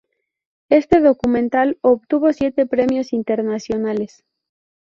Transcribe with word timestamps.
Este 0.69 0.99
documental 0.99 1.77
obtuvo 1.81 2.33
siete 2.33 2.65
premios 2.65 3.13
internacionales. 3.13 4.25